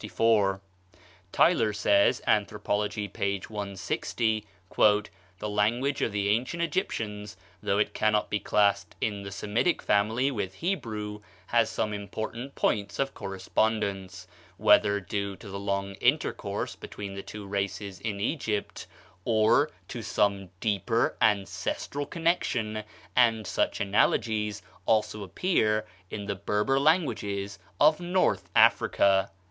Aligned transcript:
Tylor 1.31 1.73
says 1.73 2.23
("Anthropology," 2.25 3.07
p. 3.07 3.37
160): 3.47 4.43
"The 4.75 5.09
language 5.43 6.01
of 6.01 6.11
the 6.11 6.29
ancient 6.29 6.63
Egyptians, 6.63 7.37
though 7.61 7.77
it 7.77 7.93
cannot 7.93 8.31
be 8.31 8.39
classed 8.39 8.95
in 8.99 9.21
the 9.21 9.29
Semitic 9.29 9.79
family 9.83 10.31
with 10.31 10.55
Hebrew, 10.55 11.21
has 11.45 11.77
important 11.77 12.55
points 12.55 12.97
of 12.97 13.13
correspondence, 13.13 14.25
whether 14.57 14.99
due 14.99 15.35
to 15.35 15.47
the 15.49 15.59
long 15.59 15.93
intercourse 16.01 16.75
between 16.75 17.13
the 17.13 17.21
two 17.21 17.45
races 17.45 17.99
in 17.99 18.19
Egypt 18.19 18.87
or 19.23 19.69
to 19.89 20.01
some 20.01 20.49
deeper 20.59 21.15
ancestral 21.21 22.07
connection; 22.07 22.83
and 23.15 23.45
such 23.45 23.79
analogies 23.79 24.63
also 24.87 25.21
appear 25.21 25.85
in 26.09 26.25
the 26.25 26.33
Berber 26.33 26.79
languages 26.79 27.59
of 27.79 27.99
North 27.99 28.49
Africa." 28.55 29.29